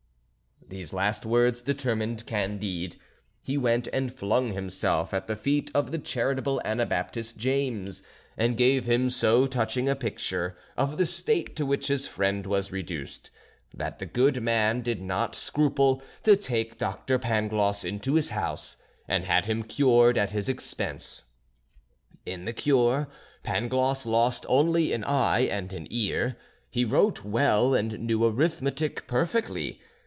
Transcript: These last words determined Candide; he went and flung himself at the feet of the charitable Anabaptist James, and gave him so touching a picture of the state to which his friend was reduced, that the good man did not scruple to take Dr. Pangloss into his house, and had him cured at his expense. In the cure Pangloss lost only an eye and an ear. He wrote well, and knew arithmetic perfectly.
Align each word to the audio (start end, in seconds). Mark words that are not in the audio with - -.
These 0.67 0.93
last 0.93 1.25
words 1.25 1.61
determined 1.61 2.25
Candide; 2.25 2.95
he 3.41 3.57
went 3.57 3.89
and 3.91 4.09
flung 4.09 4.53
himself 4.53 5.13
at 5.13 5.27
the 5.27 5.35
feet 5.35 5.69
of 5.75 5.91
the 5.91 5.97
charitable 5.97 6.61
Anabaptist 6.63 7.35
James, 7.35 8.01
and 8.37 8.55
gave 8.55 8.85
him 8.85 9.09
so 9.09 9.47
touching 9.47 9.89
a 9.89 9.97
picture 9.97 10.55
of 10.77 10.95
the 10.97 11.05
state 11.05 11.57
to 11.57 11.65
which 11.65 11.87
his 11.87 12.07
friend 12.07 12.45
was 12.47 12.71
reduced, 12.71 13.31
that 13.73 13.99
the 13.99 14.05
good 14.05 14.41
man 14.41 14.79
did 14.81 15.01
not 15.01 15.35
scruple 15.35 16.01
to 16.23 16.37
take 16.37 16.77
Dr. 16.77 17.19
Pangloss 17.19 17.83
into 17.83 18.13
his 18.13 18.29
house, 18.29 18.77
and 19.09 19.25
had 19.25 19.47
him 19.47 19.63
cured 19.63 20.17
at 20.17 20.31
his 20.31 20.47
expense. 20.47 21.23
In 22.25 22.45
the 22.45 22.53
cure 22.53 23.09
Pangloss 23.43 24.05
lost 24.05 24.45
only 24.47 24.93
an 24.93 25.03
eye 25.03 25.41
and 25.41 25.73
an 25.73 25.87
ear. 25.89 26.37
He 26.69 26.85
wrote 26.85 27.25
well, 27.25 27.73
and 27.73 27.99
knew 27.99 28.23
arithmetic 28.23 29.05
perfectly. 29.05 29.81